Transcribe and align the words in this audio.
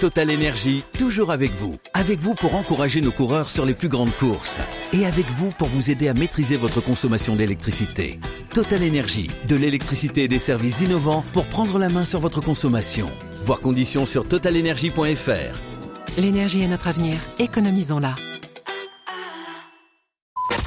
Total 0.00 0.30
Énergie, 0.30 0.84
toujours 0.98 1.32
avec 1.32 1.52
vous. 1.52 1.78
Avec 1.94 2.20
vous 2.20 2.34
pour 2.34 2.54
encourager 2.54 3.00
nos 3.00 3.12
coureurs 3.12 3.48
sur 3.48 3.64
les 3.64 3.72
plus 3.72 3.88
grandes 3.88 4.14
courses. 4.14 4.60
Et 4.92 5.06
avec 5.06 5.24
vous 5.26 5.50
pour 5.52 5.68
vous 5.68 5.90
aider 5.90 6.08
à 6.08 6.14
maîtriser 6.14 6.58
votre 6.58 6.82
consommation 6.82 7.34
d'électricité. 7.34 8.20
Total 8.52 8.82
Énergie, 8.82 9.30
de 9.48 9.56
l'électricité 9.56 10.24
et 10.24 10.28
des 10.28 10.38
services 10.38 10.82
innovants 10.82 11.24
pour 11.32 11.46
prendre 11.46 11.78
la 11.78 11.88
main 11.88 12.04
sur 12.04 12.20
votre 12.20 12.42
consommation. 12.42 13.08
Voir 13.44 13.60
conditions 13.60 14.04
sur 14.04 14.28
totalenergie.fr. 14.28 16.18
L'énergie 16.18 16.60
est 16.60 16.68
notre 16.68 16.88
avenir. 16.88 17.16
Économisons-la. 17.38 18.14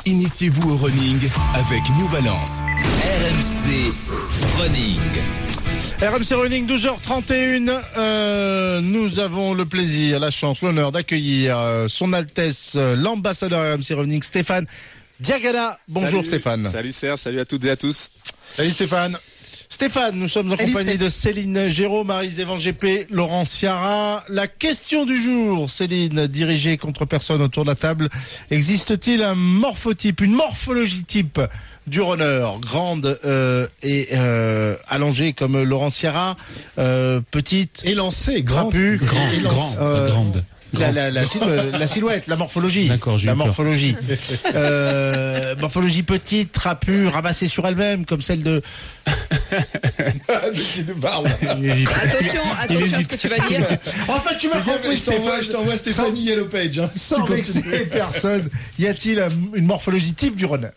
Initiez-vous 0.07 0.71
au 0.71 0.75
running 0.75 1.19
avec 1.53 1.81
New 1.99 2.09
Balance. 2.09 2.61
RMC 3.03 3.93
Running. 4.59 5.48
RMC 6.01 6.33
Running 6.33 6.65
12h31. 6.65 7.81
Euh, 7.97 8.79
nous 8.79 9.19
avons 9.19 9.53
le 9.53 9.65
plaisir, 9.65 10.21
la 10.21 10.31
chance, 10.31 10.61
l'honneur 10.61 10.93
d'accueillir 10.93 11.59
euh, 11.59 11.87
son 11.89 12.13
Altesse 12.13 12.75
euh, 12.77 12.95
l'ambassadeur 12.95 13.75
RMC 13.75 13.97
Running 13.97 14.23
Stéphane 14.23 14.65
Diagana. 15.19 15.77
Bonjour 15.89 16.21
Salut. 16.21 16.25
Stéphane. 16.25 16.63
Salut 16.63 16.93
Serge, 16.93 17.19
salut 17.19 17.41
à 17.41 17.45
toutes 17.45 17.65
et 17.65 17.71
à 17.71 17.75
tous. 17.75 18.11
Salut 18.55 18.71
Stéphane. 18.71 19.17
Stéphane, 19.71 20.15
nous 20.15 20.27
sommes 20.27 20.51
en 20.51 20.57
Salut, 20.57 20.73
compagnie 20.73 20.97
de 20.97 21.09
Céline 21.09 21.69
Géraud, 21.69 22.03
Marie 22.03 22.31
Zévan 22.31 22.57
GP, 22.57 23.05
Laurent 23.11 23.45
Ciara. 23.45 24.23
La 24.27 24.47
question 24.47 25.05
du 25.05 25.15
jour, 25.15 25.69
Céline, 25.69 26.25
dirigée 26.25 26.77
contre 26.77 27.05
personne 27.05 27.39
autour 27.43 27.65
de 27.65 27.69
la 27.69 27.75
table. 27.75 28.09
Existe-t-il 28.49 29.21
un 29.21 29.35
morphotype, 29.35 30.21
une 30.21 30.33
morphologie 30.33 31.03
type 31.03 31.39
du 31.85 32.01
runner, 32.01 32.47
grande 32.59 33.19
euh, 33.25 33.67
et 33.83 34.07
euh, 34.13 34.75
allongée 34.87 35.33
comme 35.33 35.61
Laurent 35.61 35.91
Ciara, 35.91 36.35
euh, 36.79 37.21
petite, 37.29 37.83
élancée, 37.85 38.41
grand, 38.41 38.71
pas 38.71 38.75
euh, 38.75 40.09
grande. 40.09 40.43
La, 40.73 40.91
la, 40.91 41.09
la, 41.11 41.23
silhou- 41.25 41.71
la 41.77 41.87
silhouette, 41.87 42.27
la 42.27 42.35
morphologie. 42.35 42.91
La 43.23 43.35
morphologie. 43.35 43.95
Euh, 44.55 45.55
morphologie 45.57 46.03
petite, 46.03 46.51
trapue, 46.51 47.07
ramassée 47.07 47.47
sur 47.47 47.65
elle-même, 47.67 48.05
comme 48.05 48.21
celle 48.21 48.43
de. 48.43 48.61
Attention, 50.27 50.85
attention 52.59 52.97
à 52.97 53.01
ce 53.01 53.07
que 53.07 53.15
tu 53.15 53.27
vas 53.27 53.39
dire. 53.47 53.65
Enfin, 54.07 54.31
tu 54.39 54.47
m'as 54.49 54.61
compris, 54.61 54.97
je 54.97 55.05
t'envoie, 55.05 55.31
Stéphane. 55.37 55.43
je 55.43 55.49
t'envoie 55.51 55.77
Stéphanie 55.77 56.21
Yellow 56.23 56.45
Page. 56.45 56.79
Hein, 56.79 56.89
Sans 56.95 57.23
Tu 57.25 57.31
vexer 57.33 57.61
personne, 57.91 58.49
y 58.77 58.87
a-t-il 58.87 59.19
un- 59.19 59.29
une 59.53 59.65
morphologie 59.65 60.13
type 60.13 60.35
du 60.35 60.45
runner 60.45 60.69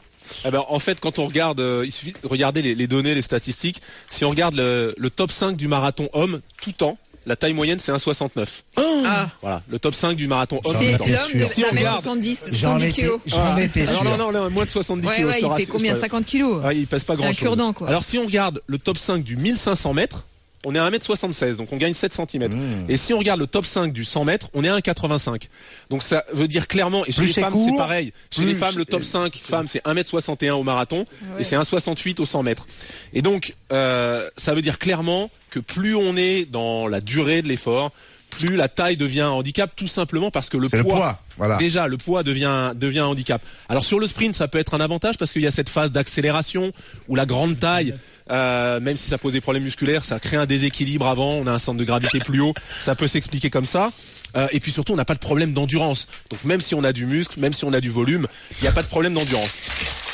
Eh 0.44 0.50
ben, 0.50 0.62
en 0.68 0.78
fait, 0.78 1.00
quand 1.00 1.18
on 1.18 1.26
regarde, 1.26 1.60
euh, 1.60 1.82
il 1.84 1.92
suffit 1.92 2.12
de 2.22 2.28
regarder 2.28 2.62
les, 2.62 2.74
les 2.74 2.86
données, 2.86 3.14
les 3.14 3.22
statistiques. 3.22 3.80
Si 4.10 4.24
on 4.24 4.30
regarde 4.30 4.54
le, 4.56 4.94
le 4.96 5.10
top 5.10 5.30
5 5.30 5.56
du 5.56 5.68
marathon 5.68 6.08
homme 6.12 6.40
tout 6.60 6.72
temps, 6.72 6.98
la 7.26 7.36
taille 7.36 7.52
moyenne 7.54 7.78
c'est 7.78 7.92
1,69. 7.92 8.62
Ah, 9.04 9.28
Voilà, 9.42 9.62
le 9.68 9.78
top 9.78 9.94
5 9.94 10.14
du 10.16 10.26
marathon 10.28 10.60
homme 10.64 10.74
c'est 10.78 10.92
l'homme 10.98 11.08
de 11.08 11.44
Si 11.44 11.64
on 11.64 11.74
regarde- 11.74 12.04
1m70, 12.04 12.44
J'en 12.54 12.78
70 12.78 12.84
étais, 12.84 12.92
kilos. 13.02 13.20
j'en 13.26 13.56
étais 13.56 13.88
Alors 13.88 14.02
sûr. 14.02 14.10
non, 14.18 14.32
non, 14.32 14.32
non, 14.32 14.50
moins 14.50 14.64
de 14.64 14.70
70 14.70 15.06
Ouais, 15.08 15.14
kilos, 15.16 15.28
ouais, 15.34 15.40
je 15.40 15.46
te 15.46 15.52
il 15.52 15.56
fait 15.64 15.66
combien 15.66 15.92
je 15.92 15.96
te- 15.96 16.02
50 16.02 16.24
kilos 16.26 16.62
Ah, 16.64 16.72
il 16.72 16.86
pèse 16.86 17.04
pas 17.04 17.14
C'est 17.14 17.20
un 17.20 17.24
grand 17.24 17.32
chose. 17.32 17.38
cure-dent, 17.40 17.72
quoi. 17.72 17.88
Alors 17.88 18.04
si 18.04 18.18
on 18.18 18.24
regarde 18.26 18.60
le 18.66 18.78
top 18.78 18.96
5 18.98 19.22
du 19.22 19.36
1500 19.36 19.94
mètres, 19.94 20.26
on 20.64 20.74
est 20.74 20.78
à 20.78 20.90
1m76, 20.90 21.56
donc 21.56 21.72
on 21.72 21.76
gagne 21.76 21.94
7 21.94 22.12
cm. 22.12 22.52
Mmh. 22.52 22.90
Et 22.90 22.96
si 22.96 23.12
on 23.14 23.18
regarde 23.18 23.40
le 23.40 23.46
top 23.46 23.64
5 23.64 23.92
du 23.92 24.04
100 24.04 24.24
mètres, 24.24 24.48
on 24.54 24.64
est 24.64 24.68
à 24.68 24.78
1,85. 24.78 25.48
Donc 25.90 26.02
ça 26.02 26.24
veut 26.32 26.48
dire 26.48 26.68
clairement, 26.68 27.04
et 27.04 27.12
chez 27.12 27.22
Plus 27.22 27.36
les 27.36 27.42
femmes 27.42 27.54
c'est 27.56 27.76
pareil, 27.76 28.12
chez 28.30 28.44
les 28.44 28.54
femmes 28.54 28.76
le 28.76 28.84
top 28.84 29.02
5 29.02 29.34
femmes 29.36 29.66
c'est 29.66 29.84
1m61 29.84 30.52
au 30.52 30.62
marathon, 30.62 31.06
et 31.38 31.44
c'est 31.44 31.56
1,68 31.56 32.20
au 32.20 32.26
100 32.26 32.42
mètres. 32.42 32.66
Et 33.12 33.22
donc 33.22 33.54
euh, 33.72 34.28
ça 34.36 34.54
veut 34.54 34.62
dire 34.62 34.78
clairement 34.78 35.30
que 35.50 35.58
plus 35.58 35.94
on 35.94 36.16
est 36.16 36.46
dans 36.50 36.86
la 36.86 37.00
durée 37.00 37.42
de 37.42 37.48
l'effort, 37.48 37.92
plus 38.30 38.56
la 38.56 38.68
taille 38.68 38.96
devient 38.96 39.20
un 39.20 39.30
handicap, 39.30 39.70
tout 39.76 39.86
simplement 39.86 40.30
parce 40.30 40.48
que 40.48 40.56
le 40.56 40.68
C'est 40.68 40.78
le 40.78 40.84
poids, 40.84 40.96
poids, 40.96 41.18
voilà. 41.36 41.56
déjà 41.56 41.86
le 41.86 41.98
poids 41.98 42.22
devient 42.22 42.72
devient 42.74 43.00
un 43.00 43.06
handicap. 43.06 43.42
Alors 43.68 43.84
sur 43.84 43.98
le 44.00 44.06
sprint, 44.06 44.34
ça 44.34 44.48
peut 44.48 44.58
être 44.58 44.74
un 44.74 44.80
avantage 44.80 45.18
parce 45.18 45.32
qu'il 45.32 45.42
y 45.42 45.46
a 45.46 45.50
cette 45.50 45.68
phase 45.68 45.92
d'accélération 45.92 46.72
où 47.08 47.14
la 47.14 47.26
grande 47.26 47.58
taille, 47.58 47.94
euh, 48.32 48.80
même 48.80 48.96
si 48.96 49.08
ça 49.08 49.18
pose 49.18 49.32
des 49.32 49.40
problèmes 49.40 49.64
musculaires, 49.64 50.04
ça 50.04 50.18
crée 50.18 50.36
un 50.36 50.46
déséquilibre 50.46 51.06
avant. 51.06 51.34
On 51.34 51.46
a 51.46 51.52
un 51.52 51.58
centre 51.58 51.78
de 51.78 51.84
gravité 51.84 52.18
plus 52.18 52.40
haut, 52.40 52.54
ça 52.80 52.94
peut 52.94 53.06
s'expliquer 53.06 53.50
comme 53.50 53.66
ça. 53.66 53.90
Euh, 54.36 54.48
et 54.52 54.60
puis 54.60 54.72
surtout, 54.72 54.94
on 54.94 54.96
n'a 54.96 55.04
pas 55.04 55.14
de 55.14 55.18
problème 55.18 55.52
d'endurance. 55.52 56.08
Donc 56.30 56.42
même 56.44 56.60
si 56.60 56.74
on 56.74 56.82
a 56.84 56.92
du 56.92 57.06
muscle, 57.06 57.38
même 57.38 57.52
si 57.52 57.64
on 57.64 57.72
a 57.72 57.80
du 57.80 57.90
volume, 57.90 58.26
il 58.60 58.62
n'y 58.62 58.68
a 58.68 58.72
pas 58.72 58.82
de 58.82 58.88
problème 58.88 59.14
d'endurance. 59.14 59.60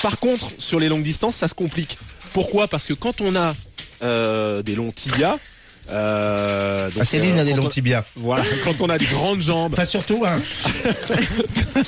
Par 0.03 0.19
contre, 0.19 0.51
sur 0.59 0.81
les 0.81 0.89
longues 0.89 1.03
distances, 1.03 1.37
ça 1.37 1.49
se 1.49 1.55
complique. 1.55 1.99
Pourquoi? 2.33 2.69
Parce 2.69 2.87
que 2.87 2.95
quand 2.95 3.21
on 3.21 3.37
a 3.37 3.55
euh, 4.03 4.63
des 4.63 4.75
longs 4.75 4.93
tibias, 4.93 5.39
euh, 5.91 6.87
donc, 6.91 6.99
Ah, 7.01 7.05
Céline 7.05 7.39
euh, 7.39 7.43
a 7.43 7.45
des 7.45 7.53
longs 7.55 7.67
on- 7.67 7.69
tibias. 7.69 8.05
Voilà, 8.17 8.45
quand 8.65 8.81
on 8.81 8.89
a 8.89 8.99
des 8.99 9.07
grandes 9.07 9.41
jambes, 9.43 9.73
Enfin, 9.73 9.85
surtout, 9.85 10.23
hein. 10.27 10.41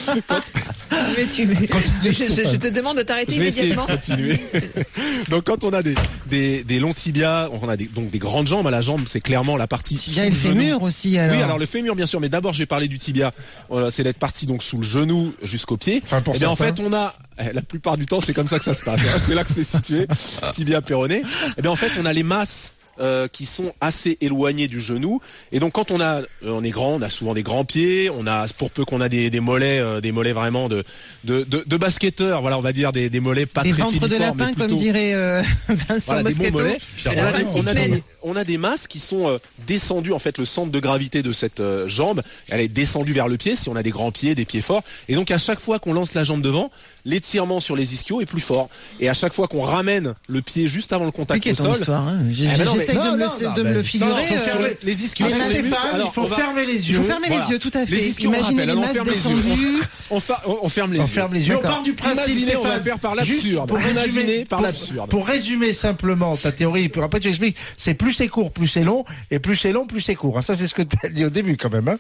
Mais 1.17 1.27
tu, 1.27 1.47
je, 1.47 2.11
je- 2.13 2.49
je 2.51 2.57
te 2.57 2.67
demande 2.69 2.97
de 2.99 3.03
t'arrêter 3.03 3.33
de 3.33 3.37
immédiatement. 3.41 3.87
continuer. 3.87 4.39
donc 5.29 5.45
quand 5.45 5.65
on 5.65 5.73
a 5.73 5.83
des, 5.83 5.95
des, 6.27 6.63
des 6.65 6.79
longs 6.79 6.93
tibias, 6.95 7.49
on 7.63 7.69
a 7.69 7.77
des, 7.77 7.87
donc 7.87 8.11
des 8.11 8.19
grandes 8.19 8.47
jambes. 8.49 8.67
À 8.67 8.71
la 8.71 8.81
jambe, 8.81 9.03
c'est 9.07 9.21
clairement 9.21 9.57
la 9.57 9.67
partie. 9.67 9.97
Il 10.07 10.15
y 10.17 10.21
a 10.21 10.25
sous 10.27 10.31
le 10.31 10.37
genou. 10.37 10.55
fémur 10.61 10.83
aussi, 10.83 11.19
alors. 11.19 11.37
Oui, 11.37 11.43
alors 11.43 11.59
le 11.59 11.67
fémur 11.67 11.95
bien 11.97 12.07
sûr, 12.07 12.21
mais 12.21 12.29
d'abord 12.29 12.53
j'ai 12.55 12.67
parlé 12.67 12.89
du 12.89 12.99
tibia. 12.99 13.33
Voilà, 13.69 13.91
c'est 13.91 14.03
la 14.03 14.13
partie 14.13 14.47
donc 14.47 14.63
sous 14.63 14.77
le 14.79 14.83
genou 14.85 15.33
jusqu'au 15.43 15.77
pied. 15.77 16.01
Enfin, 16.05 16.21
pour 16.21 16.35
et 16.35 16.39
bien 16.39 16.49
en 16.51 16.57
fait 16.57 16.79
on 16.81 16.93
a, 16.93 17.15
eh, 17.39 17.53
la 17.53 17.63
plupart 17.63 17.97
du 17.97 18.07
temps 18.07 18.21
c'est 18.21 18.35
comme 18.35 18.49
ça 18.49 18.59
que 18.59 18.65
ça 18.65 18.75
se 18.75 18.83
passe. 18.83 19.01
hein. 19.01 19.19
c'est 19.25 19.35
là 19.35 19.45
que 19.45 19.53
c'est 19.53 19.65
situé, 19.65 20.07
tibia 20.53 20.81
péroné. 20.83 21.23
Et 21.57 21.63
bien 21.63 21.71
en 21.71 21.77
fait 21.77 21.91
on 22.01 22.07
a 22.07 22.13
les 22.13 22.23
masses. 22.23 22.73
Euh, 23.01 23.29
qui 23.29 23.47
sont 23.47 23.73
assez 23.81 24.19
éloignées 24.21 24.69
du 24.69 24.81
genou 24.81 25.21
et 25.53 25.59
donc 25.61 25.73
quand 25.73 25.91
on 25.91 26.01
a 26.01 26.21
euh, 26.21 26.25
on 26.45 26.63
est 26.65 26.71
grand 26.71 26.95
on 26.95 27.03
a 27.03 27.11
souvent 27.11 27.35
des 27.35 27.43
grands 27.43 27.65
pieds 27.65 28.11
on 28.11 28.27
a 28.27 28.47
pour 28.59 28.71
peu 28.71 28.85
qu'on 28.85 29.01
a 29.01 29.09
des, 29.09 29.31
des 29.31 29.41
mollets 29.41 29.79
euh, 29.79 30.01
des 30.01 30.13
mollets 30.13 30.33
vraiment 30.33 30.69
de 30.69 30.85
de, 31.25 31.43
de 31.45 31.65
de 31.67 31.77
basketteurs 31.77 32.41
voilà 32.41 32.59
on 32.59 32.63
va 32.63 32.73
dire 32.73 32.93
des, 32.93 33.09
des 33.11 33.21
mollets 33.21 33.47
pas 33.47 33.63
Des 33.63 33.71
très 33.73 33.83
ventres 33.83 33.99
de 34.01 34.07
filiformes, 34.09 34.37
mais 34.39 34.45
lapin, 34.45 34.55
comme 34.69 34.77
dirait 34.77 35.15
euh, 35.15 35.43
Vincent 35.69 36.01
voilà, 36.07 36.23
des 36.25 36.35
bons 36.35 36.51
mollets. 36.53 36.79
On 37.07 37.11
a, 37.11 37.33
de 37.33 37.45
on, 37.55 37.67
a 37.67 37.75
des, 37.75 38.03
on 38.23 38.37
a 38.37 38.45
des 38.45 38.59
masses 38.59 38.87
qui 38.87 38.99
sont 39.01 39.29
euh, 39.29 39.39
descendues 39.67 40.13
en 40.13 40.19
fait 40.19 40.39
le 40.39 40.45
centre 40.45 40.71
de 40.71 40.81
gravité 40.81 41.23
de 41.23 41.33
cette 41.33 41.61
euh, 41.61 41.89
jambe 41.89 42.23
elle 42.49 42.61
est 42.61 42.69
descendue 42.69 43.13
vers 43.13 43.29
le 43.29 43.37
pied 43.37 43.57
si 43.57 43.69
on 43.69 43.77
a 43.77 43.83
des 43.83 43.91
grands 43.91 44.13
pieds 44.13 44.35
des 44.35 44.45
pieds 44.45 44.63
forts 44.63 44.83
et 45.09 45.15
donc 45.15 45.31
à 45.31 45.39
chaque 45.39 45.61
fois 45.61 45.79
qu'on 45.79 45.93
lance 45.93 46.15
la 46.15 46.25
jambe 46.25 46.43
devant 46.43 46.71
l'étirement 47.05 47.61
sur 47.61 47.77
les 47.77 47.95
ischios 47.95 48.21
est 48.21 48.27
plus 48.27 48.41
fort 48.43 48.69
et 49.01 49.09
à 49.09 49.15
chaque 49.15 49.33
fois 49.33 49.49
qu'on 49.49 49.61
ramène 49.61 50.15
le 50.29 50.43
pied 50.43 50.69
juste 50.69 50.93
avant 50.93 51.07
le 51.07 51.11
contact 51.11 51.47
au 51.47 51.55
sol 51.55 51.77
histoire. 51.79 52.07
Hein. 52.09 52.19
J'ai- 52.31 52.45
Eh 52.55 52.59
ben 52.59 52.65
J'essaye 52.93 53.03
de 53.03 53.07
non, 53.09 53.13
me, 53.13 53.25
non, 53.25 53.33
le, 53.41 53.47
non, 53.47 53.53
de 53.55 53.63
me 53.63 53.73
le 53.73 53.83
figurer. 53.83 54.25
euh, 54.33 54.69
les- 54.83 54.93
les 54.93 55.05
ischios 55.05 55.27
les 55.27 55.33
Alors, 55.35 56.07
il 56.07 56.13
faut 56.13 56.27
fermer 56.29 56.67
les 56.67 56.75
Il 56.89 56.93
yeux. 56.93 56.99
faut 56.99 57.05
fermer 57.05 57.29
Voilà. 57.29 57.45
les 57.45 57.51
yeux, 57.53 57.59
tout 57.59 57.71
à 57.75 57.81
Les 57.81 57.87
fait. 57.87 58.09
ischios, 58.09 58.31
Imaginez 58.33 58.67
les 58.67 58.75
masses 58.75 58.93
ferme 58.93 59.07
les 59.09 59.13
yeux. 59.15 59.19
descendues. 59.19 59.83
on, 60.11 60.21
ferme 60.69 60.93
les 60.93 61.01
On 61.01 61.03
yeux 61.05 61.09
ferme 61.09 61.35
les 61.35 61.49
yeux. 61.49 61.57
On 61.57 61.61
part 61.61 61.83
du 61.83 61.93
principe, 61.93 62.29
Imaginez, 62.29 62.57
on 62.57 62.65
va 62.65 62.79
faire 62.81 62.99
par 62.99 63.15
l'absurde 63.15 63.69
pour 63.69 63.79
résumer- 63.79 63.91
imaginer 64.23 64.45
par 64.45 64.61
l'absurde 64.61 65.09
Pour 65.11 65.27
résumer 65.27 65.73
simplement 65.73 66.37
ta 66.37 66.53
théorie, 66.53 66.89
puis 66.89 67.01
après 67.03 67.21
tu 67.21 67.29
expliques, 67.29 67.57
c'est 67.77 67.95
plus 67.95 68.13
c'est 68.13 68.29
court, 68.29 68.51
plus 68.53 68.67
c'est 68.69 68.85
long, 68.85 69.05
et 69.31 69.39
plus 69.39 69.57
c'est 69.57 69.73
long, 69.73 69.87
plus 69.87 70.01
c'est 70.01 70.15
court. 70.15 70.35
Ah, 70.39 70.43
Ça, 70.43 70.55
c'est 70.57 70.67
ce 70.67 70.75
que 70.75 70.83
tu 70.83 70.97
as 71.05 71.09
dit 71.09 71.25
au 71.25 71.31
début 71.31 71.57
quand 71.57 71.71
même. 71.73 71.89
Hein 71.89 71.99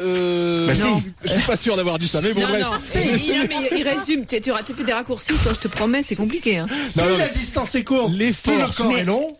euh, 0.00 0.66
Bah, 0.66 0.72
je 1.24 1.28
suis 1.32 1.42
pas 1.42 1.56
sûr 1.56 1.76
d'avoir 1.76 1.98
dit 1.98 2.08
ça 2.08 2.20
mais 2.20 2.32
bon 2.32 2.42
non, 2.42 2.48
bref 2.48 2.62
non, 2.62 2.70
il, 2.94 3.24
il- 3.24 3.48
mais 3.48 3.70
il 3.78 3.88
résume. 3.88 4.24
Tu, 4.26 4.40
tu 4.40 4.50
auras 4.50 4.62
fait 4.62 4.84
des 4.84 4.92
raccourcis, 4.92 5.32
toi, 5.42 5.52
je 5.54 5.60
te 5.60 5.68
promets, 5.68 6.02
c'est 6.02 6.16
compliqué. 6.16 6.58
Hein. 6.58 6.66
Non, 6.96 7.02
plus 7.04 7.12
non, 7.12 7.18
la 7.18 7.26
mais- 7.26 7.32
distance 7.34 7.74
est 7.74 7.84
courte, 7.84 8.12
plus 8.16 8.26
le 8.28 8.74
corps 8.76 8.88
Mais- 8.88 9.00
est 9.00 9.04
long. 9.04 9.36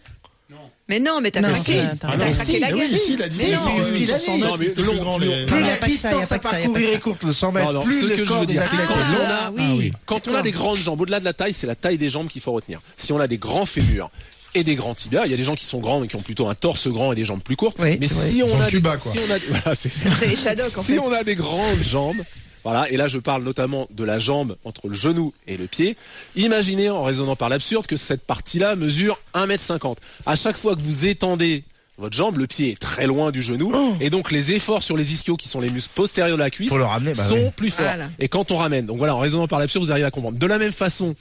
Mais 0.89 0.99
non, 0.99 1.21
mais 1.21 1.31
t'as 1.31 1.43
craqué. 1.43 1.81
ça, 1.83 1.95
t'as 2.01 2.17
craqué 2.17 2.45
Si, 2.45 2.59
la 2.59 2.73
oui, 2.75 2.81
si, 2.89 3.13
il 3.13 3.23
a 3.23 3.29
dit 3.29 3.39
Mais 3.43 3.53
non, 3.55 3.61
c'est 3.77 3.85
ce 3.85 3.93
qu'il 3.95 4.13
a 4.13 4.19
dit. 4.19 4.39
Non, 4.39 4.57
mais 4.57 4.67
long, 4.67 4.93
plus 4.93 4.99
grand, 5.01 5.19
plus- 5.19 5.29
les- 5.29 5.47
Plus 5.47 5.61
Non, 5.61 5.67
la 5.67 5.77
pas 5.77 5.87
distance 5.87 6.29
pas 6.31 6.35
à 6.35 6.39
pas 6.39 6.51
parcourir 6.51 6.89
est 6.95 7.01
courte, 7.01 7.23
le 7.25 7.33
100 7.35 7.53
mètres, 7.53 7.83
plus 7.83 8.01
ce 8.01 8.07
le 8.07 8.17
que 8.17 8.25
je 8.25 8.29
corps 8.29 8.41
veux 8.41 8.47
des 8.47 8.53
dire, 8.55 8.63
c'est 8.63 8.77
athlètes 8.77 8.89
quand 8.89 8.95
est 8.95 9.83
long. 9.87 9.91
Quand 10.07 10.29
on 10.29 10.35
a 10.35 10.43
des 10.43 10.53
grandes 10.53 10.79
jambes, 10.79 11.01
au-delà 11.03 11.21
de 11.21 11.25
la 11.27 11.35
taille, 11.35 11.53
c'est 11.53 11.67
la 11.67 11.75
taille 11.75 11.99
des 11.99 12.09
jambes 12.09 12.29
qu'il 12.29 12.41
faut 12.41 12.53
retenir. 12.53 12.81
Si 12.97 13.13
on 13.13 13.21
a 13.21 13.27
des 13.29 13.37
grands 13.37 13.67
fémurs 13.67 14.11
et 14.55 14.65
des 14.65 14.75
grands 14.77 14.95
tibias, 14.95 15.27
il 15.27 15.31
y 15.31 15.35
a 15.35 15.37
des 15.37 15.45
gens 15.45 15.55
qui 15.55 15.67
sont 15.67 15.81
grands 15.81 16.03
et 16.03 16.09
qui 16.09 16.17
ont 16.17 16.23
plutôt 16.23 16.49
un 16.49 16.55
torse 16.55 16.89
grand 16.89 17.13
et 17.13 17.15
des 17.17 17.27
jambes 17.27 17.43
plus 17.43 17.57
courtes. 17.57 17.77
Oui, 17.81 17.99
mais 18.01 18.09
si 18.09 18.43
on 18.43 18.47
des, 18.71 18.81
si 18.99 19.19
on 19.19 19.31
a, 19.31 19.39
voilà, 19.51 19.77
si 19.77 19.91
fait. 20.83 20.99
on 20.99 21.13
a 21.13 21.25
des 21.25 21.35
grandes 21.35 21.83
jambes, 21.83 22.17
voilà, 22.65 22.91
et 22.91 22.97
là 22.97 23.09
je 23.09 23.19
parle 23.19 23.43
notamment 23.43 23.89
de 23.91 24.05
la 24.05 24.19
jambe 24.19 24.57
entre 24.65 24.89
le 24.89 24.95
genou 24.95 25.33
et 25.47 25.57
le 25.57 25.67
pied. 25.67 25.97
Imaginez 26.37 26.91
en 26.91 27.03
raisonnant 27.03 27.37
par 27.37 27.49
l'absurde 27.49 27.87
que 27.87 27.97
cette 27.97 28.27
partie-là 28.27 28.77
mesure 28.77 29.19
1m50. 29.35 29.97
À 30.27 30.37
chaque 30.37 30.57
fois 30.57 30.75
que 30.75 30.81
vous 30.81 31.07
étendez 31.07 31.65
votre 31.99 32.17
jambe, 32.17 32.39
le 32.39 32.47
pied 32.47 32.71
est 32.71 32.79
très 32.79 33.07
loin 33.07 33.31
du 33.33 33.43
genou, 33.43 33.73
et 34.01 34.09
donc 34.11 34.31
les 34.31 34.53
efforts 34.53 34.83
sur 34.83 34.97
les 34.97 35.13
ischios, 35.13 35.37
qui 35.37 35.49
sont 35.49 35.61
les 35.61 35.69
muscles 35.71 35.91
postérieurs 35.95 36.37
de 36.37 36.43
la 36.43 36.51
cuisse, 36.51 36.69
Faut 36.71 36.79
le 36.79 36.85
ramener, 36.85 37.13
bah 37.15 37.25
sont 37.25 37.35
oui. 37.37 37.51
plus 37.57 37.71
forts. 37.71 37.85
Voilà. 37.87 38.09
Et 38.21 38.29
quand 38.29 38.51
on 38.53 38.57
ramène, 38.57 38.87
donc 38.87 38.99
voilà, 38.99 39.15
en 39.15 39.19
raisonnant 39.19 39.49
par 39.49 39.59
l'absurde, 39.59 39.85
vous 39.85 39.91
arrivez 39.91 40.07
à 40.07 40.11
comprendre. 40.11 40.39
De 40.39 40.47
la 40.47 40.59
même 40.59 40.73
façon, 40.73 41.15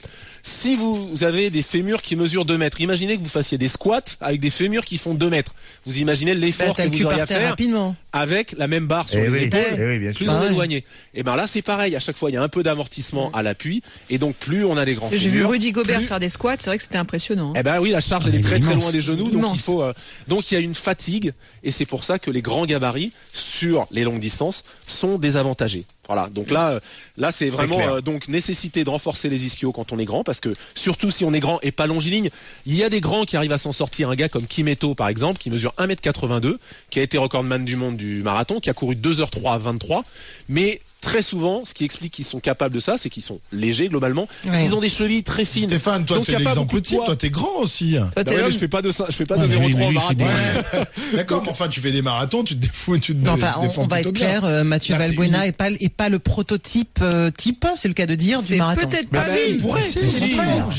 si 0.44 0.76
vous, 0.76 1.08
vous 1.08 1.24
avez 1.24 1.50
des 1.50 1.62
fémurs 1.62 2.00
qui 2.00 2.14
mesurent 2.16 2.44
2 2.44 2.56
mètres, 2.56 2.80
imaginez 2.80 3.16
que 3.16 3.22
vous 3.22 3.28
fassiez 3.28 3.58
des 3.58 3.68
squats 3.68 4.00
avec 4.20 4.40
des 4.40 4.50
fémurs 4.50 4.84
qui 4.84 4.98
font 4.98 5.14
2 5.14 5.28
mètres. 5.28 5.52
Vous 5.84 5.98
imaginez 5.98 6.34
Bah, 6.34 6.40
l'effort 6.40 6.76
T'as 6.76 6.86
que 6.86 6.90
vous 6.96 7.04
auriez 7.06 7.20
à 7.22 7.26
faire 7.26 7.48
rapidement. 7.50 7.96
avec 8.12 8.54
la 8.56 8.68
même 8.68 8.86
barre 8.86 9.08
sur 9.08 9.18
Eh 9.18 9.24
les 9.24 9.28
oui, 9.30 9.38
épaules, 9.44 9.60
eh 9.78 9.84
oui, 9.86 9.98
bien 9.98 10.12
plus 10.12 10.28
on 10.28 10.32
Ah 10.32 10.36
est 10.36 10.40
ouais. 10.46 10.52
éloigné. 10.52 10.84
Et 11.14 11.22
ben 11.22 11.34
là, 11.36 11.46
c'est 11.46 11.62
pareil. 11.62 11.96
À 11.96 12.00
chaque 12.00 12.16
fois, 12.16 12.30
il 12.30 12.34
y 12.34 12.36
a 12.36 12.42
un 12.42 12.48
peu 12.48 12.62
d'amortissement 12.62 13.30
à 13.32 13.42
l'appui, 13.42 13.82
et 14.10 14.18
donc 14.18 14.36
plus 14.36 14.64
on 14.64 14.76
a 14.76 14.84
des 14.84 14.94
grands 14.94 15.10
J'ai 15.10 15.18
vu 15.18 15.30
fémurs, 15.38 15.50
Rudy 15.50 15.72
Gobert 15.72 15.98
plus- 15.98 16.06
faire 16.06 16.20
des 16.20 16.28
squats, 16.28 16.56
c'est 16.60 16.66
vrai 16.66 16.76
que 16.76 16.84
c'était 16.84 16.98
impressionnant. 16.98 17.50
hein. 17.50 17.58
eh 17.58 17.62
ben 17.64 17.80
oui, 17.80 17.90
la 17.90 18.00
charge 18.00 18.28
elle 18.28 18.34
est 18.36 18.38
est 18.38 18.42
très 18.42 18.60
très 18.60 18.74
loin 18.74 18.92
des 18.92 19.00
genoux, 19.00 19.30
donc 19.30 19.46
il 19.54 19.60
faut 19.60 19.82
euh, 19.82 19.92
donc 20.28 20.50
il 20.50 20.54
y 20.54 20.56
a 20.56 20.60
une 20.68 20.74
fatigue 20.74 21.32
et 21.64 21.72
c'est 21.72 21.86
pour 21.86 22.04
ça 22.04 22.18
que 22.18 22.30
les 22.30 22.42
grands 22.42 22.66
gabarits 22.66 23.12
sur 23.32 23.86
les 23.90 24.04
longues 24.04 24.20
distances 24.20 24.62
sont 24.86 25.18
désavantagés. 25.18 25.84
Voilà. 26.06 26.28
Donc 26.28 26.50
là, 26.50 26.70
euh, 26.70 26.80
là 27.16 27.32
c'est 27.32 27.50
vraiment 27.50 27.80
euh, 27.80 28.00
donc 28.00 28.28
nécessité 28.28 28.84
de 28.84 28.90
renforcer 28.90 29.28
les 29.28 29.44
ischios 29.44 29.72
quand 29.72 29.92
on 29.92 29.98
est 29.98 30.04
grand 30.04 30.24
parce 30.24 30.40
que 30.40 30.54
surtout 30.74 31.10
si 31.10 31.24
on 31.24 31.32
est 31.32 31.40
grand 31.40 31.58
et 31.62 31.72
pas 31.72 31.86
longiligne, 31.86 32.30
il 32.66 32.74
y 32.74 32.84
a 32.84 32.88
des 32.88 33.00
grands 33.00 33.24
qui 33.24 33.36
arrivent 33.36 33.52
à 33.52 33.58
s'en 33.58 33.72
sortir. 33.72 34.10
Un 34.10 34.14
gars 34.14 34.28
comme 34.28 34.46
Kimeto 34.46 34.94
par 34.94 35.08
exemple, 35.08 35.38
qui 35.38 35.50
mesure 35.50 35.72
1m82, 35.78 36.56
qui 36.90 37.00
a 37.00 37.02
été 37.02 37.18
recordman 37.18 37.64
du 37.64 37.76
monde 37.76 37.96
du 37.96 38.22
marathon, 38.22 38.60
qui 38.60 38.70
a 38.70 38.74
couru 38.74 38.94
2h3 38.94 39.54
à 39.54 39.58
23, 39.58 40.04
mais 40.48 40.80
Très 41.00 41.22
souvent, 41.22 41.62
ce 41.64 41.74
qui 41.74 41.84
explique 41.84 42.12
qu'ils 42.12 42.24
sont 42.24 42.40
capables 42.40 42.74
de 42.74 42.80
ça, 42.80 42.96
c'est 42.98 43.08
qu'ils 43.08 43.22
sont 43.22 43.38
légers 43.52 43.88
globalement. 43.88 44.26
Ouais. 44.44 44.64
Ils 44.64 44.74
ont 44.74 44.80
des 44.80 44.88
chevilles 44.88 45.22
très 45.22 45.44
fines. 45.44 45.68
Stéphane, 45.70 46.04
toi, 46.04 46.16
Donc, 46.16 46.26
t'es 46.26 46.32
il 46.32 46.34
y 46.34 46.36
a 46.36 46.38
pas 46.40 46.50
l'exemple 46.50 46.66
beaucoup 46.66 46.80
de 46.80 46.84
type. 46.86 46.96
poids. 46.96 47.06
Toi, 47.06 47.16
t'es 47.16 47.30
grand 47.30 47.56
aussi. 47.60 47.92
Toi, 47.92 48.10
Bah 48.16 48.22
ouais, 48.32 48.42
mais 48.44 48.50
je 48.50 48.58
fais 48.58 48.66
pas 48.68 48.82
de 48.82 48.90
ça, 48.90 49.06
je 49.08 49.14
fais 49.14 49.24
pas 49.24 49.36
Ouais, 49.36 49.46
de 49.46 49.54
mais 49.54 49.66
lui, 49.68 49.74
0,3 49.74 49.78
mais 49.78 49.84
au 49.84 49.88
lui, 49.90 49.96
il 49.96 50.00
fait 50.18 50.24
marathon. 50.24 50.86
D'accord, 51.14 51.42
mais 51.44 51.50
enfin, 51.52 51.68
tu 51.68 51.80
fais 51.80 51.92
des 51.92 52.02
marathons, 52.02 52.42
tu 52.42 52.54
te 52.56 52.60
défoules, 52.60 52.98
tu 53.00 53.14
te 53.14 53.24
Non, 53.24 53.34
enfin, 53.34 53.54
on, 53.58 53.62
défends 53.62 53.82
on 53.82 53.86
va 53.86 54.00
être 54.00 54.10
clair, 54.12 54.44
euh, 54.44 54.64
Mathieu 54.64 54.94
Là, 54.94 55.00
c'est 55.00 55.06
Valbuena 55.06 55.38
unique. 55.38 55.48
est 55.48 55.52
pas, 55.52 55.70
est 55.70 55.88
pas 55.88 56.08
le 56.08 56.18
prototype 56.18 56.98
euh, 57.00 57.30
type, 57.30 57.64
c'est 57.76 57.88
le 57.88 57.94
cas 57.94 58.06
de 58.06 58.16
dire, 58.16 58.42
du 58.42 58.56
marathon. 58.56 58.88
peut-être 58.88 59.08
Bah 59.12 59.20
pas 59.20 59.38
il 59.38 59.56
pourrait, 59.58 59.82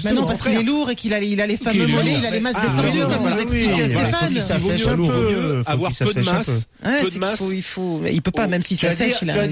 mais 0.03 0.13
non, 0.13 0.25
parce 0.25 0.41
qu'il 0.41 0.55
est 0.55 0.63
lourd 0.63 0.89
et 0.89 0.95
qu'il 0.95 1.13
a, 1.13 1.19
les- 1.19 1.27
il 1.27 1.41
a 1.41 1.47
les 1.47 1.57
fameux 1.57 1.87
mollets, 1.87 2.15
il 2.19 2.25
a 2.25 2.31
les 2.31 2.39
masses 2.41 2.55
Ah, 2.57 2.65
descendues, 2.67 3.01
comme 3.13 3.29
nous 3.29 3.39
explique 3.39 3.73
Stéphane. 3.73 4.29
Il 4.33 4.59
vaut 4.59 4.71
mieux, 5.07 5.63
faut 5.63 5.71
avoir 5.71 5.91
peu 5.97 6.13
de 6.13 6.21
masse, 6.21 6.67
peu. 6.83 7.09
De 7.11 7.17
masse. 7.19 7.37
faut, 7.39 7.51
il 7.51 7.63
faut, 7.63 8.01
il 8.11 8.21
peut 8.21 8.31
pas, 8.31 8.45
Oh, 8.45 8.49
même 8.49 8.61
si 8.63 8.75
ça 8.75 8.95
sèche, 8.95 9.15
il 9.21 9.29
a, 9.29 9.45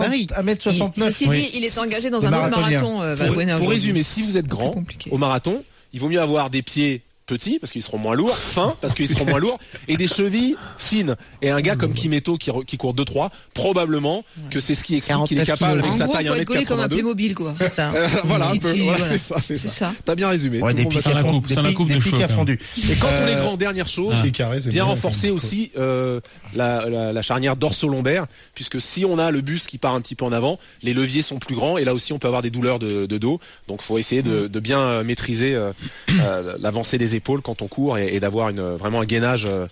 tu 0.00 0.06
as 0.06 0.10
dit 0.10 0.26
il 0.28 0.32
a 0.32 0.38
un 0.38 0.42
gabarit. 0.42 0.56
1m60, 0.56 0.94
1m69. 0.94 1.04
Ceci 1.04 1.28
dit, 1.28 1.50
il 1.54 1.64
est 1.64 1.78
engagé 1.78 2.10
dans 2.10 2.24
un 2.24 2.32
autre 2.32 2.58
marathon, 2.60 3.02
euh, 3.02 3.56
Pour, 3.56 3.70
résumer, 3.70 4.02
si 4.02 4.22
vous 4.22 4.36
êtes 4.36 4.46
grand 4.46 4.74
au 5.10 5.18
marathon, 5.18 5.62
il 5.92 6.00
vaut 6.00 6.08
mieux 6.08 6.20
avoir 6.20 6.50
des 6.50 6.62
pieds 6.62 7.02
petits 7.30 7.58
parce 7.58 7.72
qu'ils 7.72 7.82
seront 7.82 7.98
moins 7.98 8.14
lourds, 8.14 8.36
fins 8.36 8.76
parce 8.80 8.94
qu'ils 8.94 9.08
seront 9.08 9.24
moins 9.24 9.38
lourds, 9.38 9.58
et 9.88 9.96
des 9.96 10.08
chevilles 10.08 10.56
fines. 10.78 11.16
Et 11.42 11.50
un 11.50 11.60
gars 11.60 11.76
comme 11.76 11.92
Kimeto 11.94 12.36
qui, 12.36 12.76
court 12.76 12.94
2-3, 12.94 13.30
probablement 13.54 14.24
que 14.50 14.60
c'est 14.60 14.74
ce 14.74 14.82
qui 14.84 14.96
explique 14.96 15.24
qu'il 15.26 15.38
est 15.38 15.44
49 15.44 15.58
capable 15.58 15.78
avec 15.80 15.92
En 15.92 15.96
sa 15.96 16.08
taille 16.08 16.26
faut 16.26 16.34
être 16.34 16.44
gaulé 16.46 16.64
comme 16.64 16.80
un 16.80 16.86
1m82. 16.86 16.90
Playmobil, 16.90 17.34
quoi. 17.34 17.54
C'est 17.56 17.68
ça. 17.68 17.92
Euh, 17.94 18.08
voilà 18.24 18.50
un 18.50 18.56
peu, 18.56 18.76
voilà, 18.82 19.08
c'est 19.08 19.18
ça, 19.18 19.36
c'est 19.40 19.58
ça. 19.58 19.92
T'as 20.04 20.14
bien 20.14 20.28
résumé. 20.28 20.60
Ouais, 20.60 20.74
des 20.74 20.84
pics 20.84 21.06
à 21.06 21.14
la 21.14 21.22
fond- 21.22 21.38
des 21.40 21.54
des 21.94 22.00
pics 22.00 22.20
à 22.22 22.28
fondu. 22.28 22.58
Et 22.90 22.94
quand 22.96 23.08
on 23.22 23.26
est 23.26 23.34
Euh, 23.34 23.38
grand, 23.38 23.56
dernière 23.56 23.88
chose, 23.88 24.14
Ah. 24.18 24.22
Bien 24.22 24.48
bien, 24.70 24.84
renforcer 24.84 25.30
aussi 25.30 25.70
euh, 25.76 26.20
la, 26.54 26.88
la, 26.88 27.12
la 27.12 27.22
charnière 27.22 27.56
dorso-lombaire, 27.56 28.26
puisque 28.54 28.80
si 28.80 29.04
on 29.04 29.18
a 29.18 29.30
le 29.30 29.40
buste 29.40 29.68
qui 29.68 29.78
part 29.78 29.94
un 29.94 30.00
petit 30.00 30.14
peu 30.14 30.24
en 30.24 30.32
avant, 30.32 30.58
les 30.82 30.92
leviers 30.94 31.22
sont 31.22 31.38
plus 31.38 31.54
grands 31.54 31.78
et 31.78 31.84
là 31.84 31.94
aussi 31.94 32.12
on 32.12 32.18
peut 32.18 32.26
avoir 32.26 32.42
des 32.42 32.50
douleurs 32.50 32.78
de, 32.78 33.06
de 33.06 33.18
dos. 33.18 33.40
Donc 33.68 33.82
faut 33.82 33.98
essayer 33.98 34.22
de, 34.22 34.46
de 34.46 34.60
bien 34.60 35.02
maîtriser 35.02 35.54
euh, 35.54 35.72
euh, 36.10 36.56
l'avancée 36.60 36.98
des 36.98 37.14
épaules 37.14 37.19
quand 37.42 37.62
on 37.62 37.68
court 37.68 37.98
et, 37.98 38.20
d'avoir 38.20 38.52
vraiment 38.52 39.00
un 39.00 39.04
gainage 39.04 39.44
euh, 39.46 39.66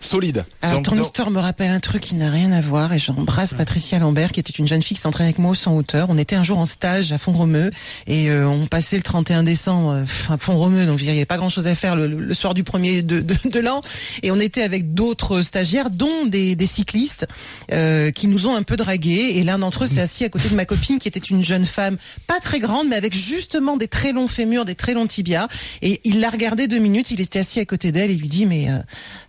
solide. 0.00 0.44
Alors, 0.62 0.76
Donc, 0.76 0.84
ton 0.86 0.96
donc- 0.96 1.04
histoire 1.06 1.30
me 1.30 1.40
rappelle 1.40 1.70
un 1.70 1.80
truc 1.80 2.02
qui 2.02 2.14
n'a 2.14 2.30
rien 2.30 2.52
à 2.52 2.60
voir 2.60 2.92
et 2.92 2.98
j'embrasse 2.98 3.54
Patricia 3.54 3.98
Lambert 3.98 4.32
qui 4.32 4.40
était 4.40 4.52
une 4.52 4.68
jeune 4.68 4.82
fille 4.82 4.96
qui 4.96 5.02
s'entraînait 5.02 5.30
avec 5.30 5.38
moi 5.38 5.52
au 5.52 5.54
sans 5.54 5.76
hauteur. 5.76 6.06
On 6.10 6.18
était 6.18 6.36
un 6.36 6.44
jour 6.44 6.58
en 6.58 6.66
stage 6.66 7.12
à 7.12 7.18
Font-Romeu 7.18 7.70
et 8.06 8.30
euh, 8.30 8.46
on 8.48 8.66
passait 8.66 8.96
le 8.96 9.02
31 9.02 9.42
décembre 9.42 9.90
euh, 9.90 10.32
à 10.32 10.36
Font-Romeu, 10.38 10.86
donc 10.86 11.00
il 11.00 11.04
n'y 11.06 11.10
avait 11.10 11.24
pas 11.24 11.38
grand 11.38 11.48
chose 11.50 11.66
à 11.66 11.74
faire 11.74 11.96
le, 11.96 12.34
soir 12.34 12.54
du 12.54 12.62
premier 12.64 13.02
de, 13.02 13.20
de, 13.20 13.34
de 13.44 13.60
l'an. 13.60 13.80
Et 14.22 14.30
on 14.30 14.38
était 14.38 14.62
avec 14.62 14.94
d'autres 14.94 15.40
stagiaires, 15.42 15.90
dont 15.90 16.26
des, 16.26 16.56
des 16.56 16.66
cyclistes 16.66 17.26
euh, 17.72 18.10
qui 18.10 18.28
nous 18.28 18.46
ont 18.46 18.54
un 18.54 18.62
peu 18.62 18.76
dragués. 18.76 19.32
Et 19.36 19.44
l'un 19.44 19.58
d'entre 19.58 19.84
eux 19.84 19.88
s'est 19.88 20.00
assis 20.00 20.24
à 20.24 20.28
côté 20.28 20.48
de 20.48 20.54
ma 20.54 20.64
copine 20.66 20.98
qui 20.98 21.08
était 21.08 21.20
une 21.20 21.42
jeune 21.44 21.64
femme 21.64 21.96
pas 22.26 22.40
très 22.40 22.60
grande 22.60 22.88
mais 22.88 22.96
avec 22.96 23.14
justement 23.14 23.76
des 23.76 23.88
très 23.88 24.12
longs 24.12 24.28
fémurs, 24.28 24.64
des 24.64 24.74
très 24.74 24.94
longs 24.94 25.06
tibias. 25.06 25.48
Et 25.82 26.00
il 26.04 26.20
l'a 26.20 26.30
regardé 26.30 26.68
deux 26.68 26.78
minutes, 26.78 27.10
il 27.10 27.20
était 27.20 27.38
assis 27.40 27.60
à 27.60 27.64
côté 27.64 27.92
d'elle 27.92 28.10
et 28.10 28.14
il 28.14 28.20
lui 28.20 28.28
dit 28.28 28.46
mais 28.46 28.70
euh, 28.70 28.78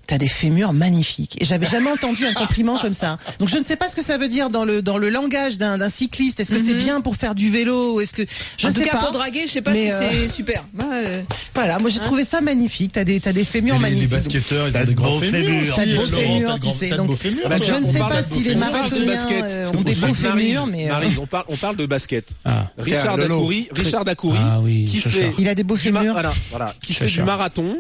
T'as 0.08 0.18
des 0.18 0.30
fémurs 0.30 0.57
magnifiques. 0.74 1.38
Et 1.42 1.46
j'avais 1.46 1.68
jamais 1.68 1.90
entendu 1.92 2.26
un 2.26 2.34
compliment 2.34 2.78
comme 2.80 2.94
ça. 2.94 3.18
Donc 3.40 3.50
je 3.50 3.58
ne 3.58 3.64
sais 3.64 3.76
pas 3.76 3.90
ce 3.90 3.96
que 3.96 4.04
ça 4.04 4.18
veut 4.18 4.28
dire 4.28 4.50
dans 4.50 4.66
le 4.66 4.82
dans 4.82 4.98
le 4.98 5.10
langage 5.10 5.58
d'un 5.58 5.78
d'un 5.78 5.90
cycliste. 5.90 6.40
Est-ce 6.40 6.50
que 6.52 6.58
c'est 6.58 6.74
Mhm. 6.74 6.80
bien 6.80 7.02
pour 7.02 7.16
faire 7.16 7.36
du 7.36 7.50
vélo 7.50 8.02
Est-ce 8.02 8.14
que 8.14 8.24
je 8.58 8.66
en 8.66 8.70
ne 8.70 8.74
tout 8.74 8.80
sais 8.82 8.86
cas, 8.88 8.94
pas. 8.98 9.04
pour 9.04 9.12
draguer, 9.12 9.44
je 9.48 9.52
sais 9.54 9.62
pas 9.62 9.72
Mais, 9.72 9.86
si 9.86 9.92
euh, 9.92 10.10
c'est 10.12 10.30
super. 10.30 10.64
Bah, 10.74 10.86
euh, 10.94 11.22
Voilà, 11.56 11.80
moi 11.80 11.90
j'ai 11.90 12.00
trouvé 12.00 12.24
ça 12.24 12.42
magnifique. 12.42 12.92
T'as 12.94 13.04
des 13.04 13.20
t'as 13.20 13.34
des 13.34 13.46
fémurs 13.46 13.80
magnifiques. 13.80 14.10
basketteurs, 14.10 14.68
ils 14.68 14.74
T'as 14.74 14.80
ont 14.80 14.84
de 14.84 14.88
des 14.90 14.94
grands 14.96 15.20
fémurs. 15.20 15.76
T'as 15.76 15.86
de 15.86 15.96
beaux 15.96 16.06
fémurs, 16.06 16.54
tu 16.56 16.60
grands- 16.60 16.74
sais, 16.76 16.90
donc-. 16.90 17.08
Bah, 17.50 17.56
je 17.66 17.74
ne 17.74 17.92
sais 17.92 18.00
pas 18.00 18.24
si 18.24 18.40
les 18.44 18.56
marathoniens 18.56 19.26
euh, 19.32 19.72
ont 19.72 19.82
des 19.82 19.96
beaux 19.96 20.14
fémurs, 20.14 20.68
mais 20.68 20.90
euh, 20.90 20.94
on 21.20 21.26
parle, 21.28 21.46
on 21.50 21.58
parle 21.58 21.76
de 21.76 21.86
basket. 21.86 22.30
Ah. 22.46 22.68
Richard. 22.78 23.18
Dacoury, 23.18 23.68
Richard 23.76 24.06
Dacoury, 24.06 24.38
Ah 24.40 24.60
qui 24.66 25.00
fait 25.00 25.32
il 25.40 25.48
a 25.50 25.56
des 25.56 25.64
beaux 25.64 25.76
fémurs. 25.78 26.12
voilà, 26.14 26.34
voilà, 26.50 26.74
qui 26.84 26.94
fait 26.94 27.08
du 27.08 27.24
marathon, 27.24 27.78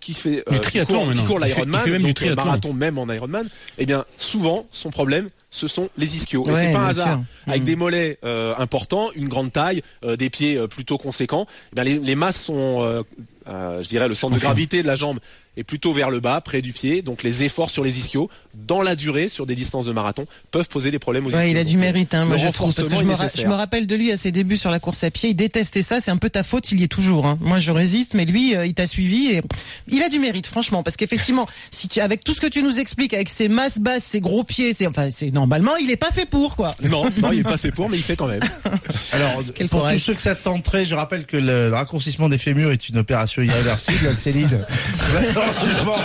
qui 0.00 0.14
fait 0.14 0.44
euh, 0.48 0.58
triathlon, 0.58 1.12
qui 1.12 1.24
court 1.24 1.40
l'Ironman, 1.40 2.02
donc 2.02 2.20
marathon 2.36 2.72
même 2.72 2.98
en 2.98 3.06
Ironman. 3.12 3.48
Eh 3.78 3.86
bien, 3.86 4.04
souvent, 4.16 4.66
son 4.70 4.90
problème, 4.90 5.30
ce 5.50 5.68
sont 5.68 5.88
les 5.96 6.16
ischios. 6.16 6.44
Et 6.48 6.54
c'est 6.54 6.72
pas 6.72 6.80
un 6.80 6.88
hasard. 6.88 7.08
sûr. 7.08 7.24
Avec 7.48 7.62
Mm. 7.62 7.64
des 7.64 7.76
mollets 7.76 8.18
euh, 8.24 8.54
importants, 8.58 9.08
une 9.14 9.28
grande 9.28 9.52
taille, 9.52 9.82
euh, 10.04 10.16
des 10.16 10.30
pieds 10.30 10.56
euh, 10.56 10.66
plutôt 10.66 10.98
conséquents, 10.98 11.46
eh 11.72 11.74
bien, 11.74 11.84
les, 11.84 11.98
les 11.98 12.14
masses 12.14 12.40
sont, 12.40 13.04
je 13.46 13.88
dirais, 13.88 14.08
le 14.08 14.14
centre 14.14 14.34
de 14.34 14.40
gravité 14.40 14.82
de 14.82 14.86
la 14.86 14.96
jambe 14.96 15.18
est 15.56 15.64
plutôt 15.64 15.92
vers 15.92 16.10
le 16.10 16.20
bas, 16.20 16.40
près 16.40 16.62
du 16.62 16.72
pied. 16.72 17.02
Donc, 17.02 17.22
les 17.22 17.44
efforts 17.44 17.70
sur 17.70 17.84
les 17.84 17.98
ischios, 17.98 18.30
dans 18.54 18.82
la 18.82 18.96
durée, 18.96 19.28
sur 19.28 19.46
des 19.46 19.54
distances 19.54 19.86
de 19.86 19.92
marathon, 19.92 20.26
peuvent 20.50 20.68
poser 20.68 20.90
des 20.90 20.98
problèmes 20.98 21.26
aux 21.26 21.28
ischios. 21.28 21.40
Ouais, 21.40 21.50
il 21.50 21.58
a 21.58 21.64
du 21.64 21.72
Donc, 21.72 21.80
mérite, 21.82 22.14
hein, 22.14 22.24
moi 22.24 22.36
je 22.36 22.48
trouve, 22.48 22.74
parce 22.74 22.88
que 22.88 22.94
renforcement 22.94 23.16
je 23.16 23.44
me, 23.44 23.44
je 23.44 23.56
rappelle 23.56 23.86
de 23.86 23.94
lui 23.94 24.12
à 24.12 24.16
ses 24.16 24.32
débuts 24.32 24.56
sur 24.56 24.70
la 24.70 24.78
course 24.80 25.04
à 25.04 25.10
pied, 25.10 25.30
il 25.30 25.34
détestait 25.34 25.82
ça, 25.82 26.00
c'est 26.00 26.10
un 26.10 26.16
peu 26.16 26.30
ta 26.30 26.44
faute, 26.44 26.70
il 26.72 26.80
y 26.80 26.84
est 26.84 26.88
toujours. 26.88 27.26
Hein. 27.26 27.38
Moi 27.40 27.58
je 27.58 27.70
résiste, 27.70 28.14
mais 28.14 28.24
lui, 28.24 28.56
euh, 28.56 28.66
il 28.66 28.74
t'a 28.74 28.86
suivi 28.86 29.32
et 29.32 29.42
il 29.88 30.02
a 30.02 30.08
du 30.08 30.18
mérite, 30.18 30.46
franchement, 30.46 30.82
parce 30.82 30.96
qu'effectivement, 30.96 31.46
si 31.70 31.88
tu, 31.88 32.00
avec 32.00 32.24
tout 32.24 32.34
ce 32.34 32.40
que 32.40 32.46
tu 32.46 32.62
nous 32.62 32.78
expliques, 32.78 33.14
avec 33.14 33.28
ses 33.28 33.48
masses 33.48 33.78
basses, 33.78 34.04
ses 34.04 34.20
gros 34.20 34.44
pieds, 34.44 34.74
c'est, 34.74 34.86
enfin, 34.86 35.10
c'est 35.10 35.30
normalement, 35.30 35.76
il 35.76 35.90
est 35.90 35.96
pas 35.96 36.12
fait 36.12 36.26
pour, 36.26 36.56
quoi. 36.56 36.70
Non, 36.82 37.04
non, 37.18 37.32
il 37.32 37.40
est 37.40 37.42
pas 37.42 37.56
fait 37.56 37.70
pour, 37.70 37.88
mais 37.88 37.96
il 37.96 38.02
fait 38.02 38.16
quand 38.16 38.28
même. 38.28 38.42
Alors, 39.12 39.42
Quel 39.54 39.68
pour 39.68 39.88
tous 39.88 39.98
ceux 39.98 40.14
que 40.14 40.22
ça 40.22 40.34
tenterait, 40.34 40.84
je 40.84 40.94
rappelle 40.94 41.26
que 41.26 41.36
le, 41.36 41.68
le 41.68 41.74
raccourcissement 41.74 42.28
des 42.28 42.38
fémurs 42.38 42.72
est 42.72 42.88
une 42.88 42.98
opération 42.98 43.42
irréversible. 43.42 44.14
Céline, 44.14 44.48
malheureusement, 45.46 45.96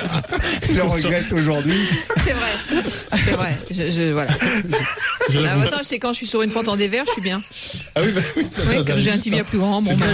le 0.73 0.81
regrette 0.83 1.31
aujourd'hui. 1.33 1.87
c'est 2.23 2.33
vrai. 2.33 2.81
C'est 3.25 3.31
vrai. 3.31 3.57
Je, 3.69 3.91
je- 3.91 4.11
voilà. 4.11 4.31
Je. 5.29 5.39
L'avantage, 5.39 5.83
c'est 5.85 5.99
quand 5.99 6.11
je 6.13 6.17
suis 6.17 6.27
sur 6.27 6.41
une 6.41 6.51
pente 6.51 6.67
en 6.67 6.75
dévers, 6.77 7.03
je 7.07 7.11
suis 7.13 7.21
bien. 7.21 7.41
Ah 7.95 8.01
oui, 8.03 8.11
bah 8.13 8.21
oui. 8.37 8.45
Oui, 8.69 8.85
comme 8.85 8.99
j'ai 8.99 9.11
un 9.11 9.17
tibia 9.17 9.43
plus 9.43 9.57
grand, 9.59 9.81
bon, 9.81 9.93
bah, 9.95 10.05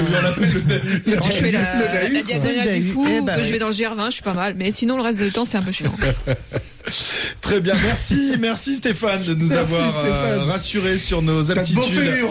quand 1.19 1.31
je 1.31 1.35
fais 1.37 1.51
la, 1.51 1.75
diagonale 2.23 2.67
Le 2.69 2.79
du 2.79 2.87
fou, 2.89 3.07
Eh 3.09 3.21
bah 3.21 3.35
que 3.37 3.43
je 3.43 3.51
vais 3.51 3.59
dans 3.59 3.67
le 3.67 3.73
GR20, 3.73 4.07
je 4.07 4.11
suis 4.11 4.21
pas 4.23 4.33
mal. 4.33 4.53
Mais 4.57 4.71
sinon, 4.71 4.97
le 4.97 5.03
reste 5.03 5.21
du 5.21 5.31
temps, 5.31 5.45
c'est 5.45 5.57
un 5.57 5.61
peu 5.61 5.71
chiant. 5.71 5.91
Très 7.41 7.59
bien, 7.61 7.73
merci, 7.83 8.33
merci 8.39 8.75
Stéphane 8.77 9.23
de 9.23 9.33
nous 9.33 9.47
Merci, 9.47 9.73
avoir 9.73 9.87
euh, 9.87 9.91
Stéphane. 10.31 10.49
rassurés 10.49 10.97
sur 10.97 11.21
nos 11.21 11.51
aptitudes. 11.51 11.83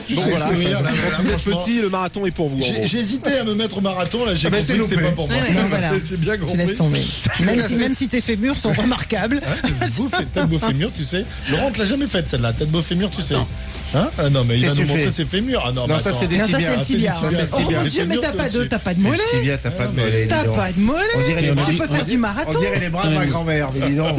tu 0.07 0.15
sais, 0.17 0.21
voilà, 0.23 0.47
Stéphane. 0.47 0.73
là, 0.73 0.83
Quand 1.17 1.23
vous 1.23 1.31
êtes 1.31 1.43
petit, 1.59 1.81
le 1.81 1.91
marathon 1.91 2.27
est 2.27 2.31
pour 2.31 2.49
vous. 2.49 2.63
J'hésitais 2.85 3.39
à 3.39 3.45
me 3.45 3.55
mettre 3.55 3.79
au 3.79 3.81
marathon, 3.81 4.25
là 4.25 4.35
j'ai 4.35 4.47
Ah 4.47 4.51
bah, 4.51 4.59
compris 4.59 4.73
c'est 4.73 4.79
que 4.79 4.85
c'était 4.89 5.03
pas 5.03 5.11
pour 5.13 5.29
moi. 5.29 5.37
Ouais, 5.37 5.43
ouais. 5.43 5.63
Voilà. 5.69 5.93
J'ai 6.05 6.17
bien 6.17 6.35
Tu 6.35 6.41
compris. 6.41 6.57
laisses 6.59 6.75
tomber. 6.77 7.01
Même 7.41 7.69
si, 7.69 7.75
même 7.77 7.95
si 7.95 8.09
tes 8.09 8.21
fémurs 8.21 8.57
sont 8.57 8.73
remarquables. 8.73 9.41
Vous 9.93 10.09
faites 10.09 10.33
tête 10.33 10.47
beau 10.47 10.59
fémur, 10.59 10.91
tu 10.97 11.05
sais. 11.05 11.25
Laurent, 11.51 11.71
te 11.71 11.79
l'a 11.81 11.87
jamais 11.87 12.07
faite 12.07 12.29
celle-là, 12.29 12.53
tête 12.53 12.71
beau 12.71 12.83
fémur, 12.83 13.11
tu 13.11 13.23
sais. 13.23 13.35
Hein 13.95 14.11
ah 14.19 14.29
non, 14.31 14.45
mais 14.45 14.59
il 14.59 14.67
va 14.67 14.75
nous 14.75 14.87
montrer 14.87 15.11
ses 15.11 15.25
fémurs. 15.25 15.63
Ah 15.67 15.73
non, 15.73 15.87
Non, 15.87 15.97
mais 15.97 16.03
ça 16.03 16.13
c'est 16.13 16.27
des 16.27 16.39
Non, 16.39 16.47
ça 16.47 16.59
c'est 16.59 16.59
tibias. 16.59 16.77
le 16.77 16.83
tibia. 16.83 17.15
Oh 17.53 17.59
mon 17.71 17.85
dieu, 17.85 18.05
mais 18.07 18.17
t'as 18.19 18.33
pas 18.33 18.49
de, 18.49 18.65
t'as 18.65 18.79
pas 18.79 18.95
de 18.95 19.01
mollet. 19.01 19.23
tibia, 19.31 19.59
t'as 19.59 19.71
pas 19.71 19.87
de 19.87 20.01
mollet. 20.01 20.27
T'as 20.27 20.45
pas 20.45 20.73
de 20.73 20.81
mollet. 20.81 21.05
On 21.17 21.23
dirait 21.29 21.43
les 21.43 21.51
On 21.51 21.55
bras, 21.55 21.65
Tu 21.67 21.77
peux 21.77 21.87
faire 21.87 22.05
du 22.05 22.17
on 22.17 22.19
marathon. 22.19 22.61
dirait 22.61 22.81
les 22.81 22.89
bras 22.89 23.07
de 23.09 23.15
ma 23.15 23.27
grand-mère, 23.27 23.71
mais 23.75 23.89
dis 23.89 23.97
donc. 23.97 24.19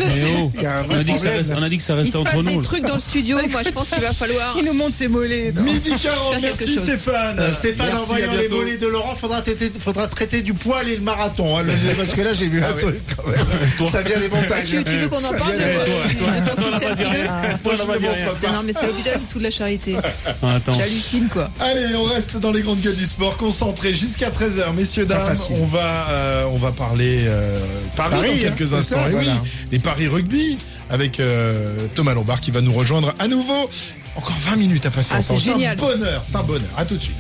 On 0.90 0.96
a 0.96 1.04
dit 1.04 1.14
que 1.14 1.20
ça 1.20 1.30
reste, 1.30 1.54
on 1.56 1.64
a 1.64 1.70
dit 1.70 1.78
que 1.78 1.84
ça 1.84 1.96
Il 2.04 2.12
se 2.12 2.18
entre 2.18 2.32
passe 2.32 2.44
des 2.44 2.56
nous. 2.56 2.62
trucs 2.62 2.84
dans 2.84 2.96
le 2.96 3.00
studio. 3.00 3.38
Moi, 3.50 3.62
je 3.64 3.70
pense 3.70 3.90
qu'il 3.90 4.02
va 4.02 4.14
falloir. 4.14 4.56
Il 4.58 4.66
nous 4.66 4.74
montre 4.74 4.94
ses 4.96 5.08
mollets. 5.08 5.54
Midi 5.56 5.92
40, 6.02 6.34
Faire 6.34 6.42
quelque 6.42 6.60
merci. 6.60 6.78
Stéphane. 6.78 7.40
Euh, 7.40 7.52
Stéphane, 7.52 7.96
en 7.98 8.04
voyant 8.04 8.32
les 8.34 8.48
mollets 8.50 8.78
de 8.78 8.88
Laurent, 8.88 9.16
faudra 9.16 9.42
traiter, 9.42 9.72
faudra 9.80 10.08
traiter 10.08 10.42
du 10.42 10.54
poil 10.54 10.88
et 10.88 10.96
le 10.96 11.02
marathon. 11.02 11.58
hein, 11.58 11.64
parce 11.98 12.12
que 12.12 12.22
là, 12.22 12.34
j'ai 12.34 12.48
vu 12.50 12.64
un 12.64 12.74
truc 12.74 13.00
quand 13.16 13.28
même. 13.28 13.90
Ça 13.92 14.02
vient 14.02 14.20
des 14.20 14.30
montagnes. 14.30 14.66
Tu, 14.66 14.78
veux 14.78 15.10
qu'on 15.10 15.18
en 15.24 15.34
parle 15.34 15.54
de, 15.54 16.50
ton 16.50 16.62
système. 16.72 18.54
Non, 18.54 18.64
mais 18.64 18.74
c'est 18.74 18.88
de 18.88 19.44
la 19.44 19.52
charité. 19.58 19.96
Ah. 20.44 20.58
J'hallucine, 20.78 21.28
quoi. 21.30 21.50
Allez, 21.60 21.96
on 21.96 22.04
reste 22.04 22.38
dans 22.38 22.52
les 22.52 22.62
grandes 22.62 22.80
gueules 22.82 22.96
du 22.96 23.06
sport, 23.06 23.38
concentrés 23.38 23.94
jusqu'à 23.96 24.30
13h. 24.30 24.74
Messieurs, 24.76 25.06
dames, 25.06 25.34
on 25.52 25.66
va, 25.66 26.10
euh, 26.10 26.46
on 26.52 26.58
va 26.58 26.72
parler 26.72 27.24
euh, 27.26 27.60
Paris, 27.96 28.12
Paris, 28.16 28.28
dans 28.30 28.34
hein, 28.36 28.40
quelques 28.56 28.70
c'est 28.70 28.76
instants. 28.76 28.96
ça, 29.04 29.08
Et 29.10 29.12
voilà. 29.12 29.34
oui, 29.44 29.50
les 29.72 29.80
Paris 29.80 30.08
Rugby 30.08 30.58
avec 30.90 31.20
euh, 31.20 31.76
Thomas 31.96 32.14
Lombard 32.14 32.40
qui 32.42 32.52
va 32.52 32.62
nous 32.62 32.74
rejoindre 32.74 33.14
à 33.20 33.28
nouveau. 33.28 33.70
Encore 34.16 34.38
20 34.42 34.56
minutes 34.56 34.86
à 34.86 34.92
passer 34.92 35.14
Ah, 35.16 35.22
c'est 35.22 35.34
ensemble. 35.34 35.54
génial. 35.58 35.78
un 35.78 35.82
bonheur, 35.82 36.24
c'est 36.28 36.36
un 36.38 36.44
bonheur. 36.44 36.70
À 36.78 36.86
tout 36.86 36.96
de 36.98 37.02
suite. 37.04 37.16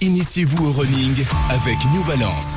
Initiez-vous 0.00 0.66
au 0.68 0.72
running 0.72 1.14
avec 1.50 1.76
New 1.94 2.04
Balance. 2.04 2.54